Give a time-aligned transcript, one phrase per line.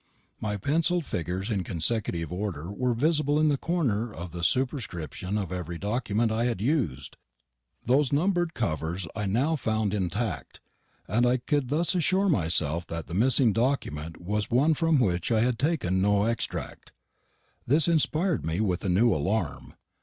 [0.39, 5.51] My pencilled figures in consecutive order were visible in the corner of the superscription of
[5.51, 7.17] every document I had used.
[7.85, 10.59] Those numbered covers I now found intact,
[11.07, 15.41] and I could thus assure myself that the missing document was one from which I
[15.41, 16.93] had taken no extract.
[17.67, 19.75] This inspired me with a new alarm.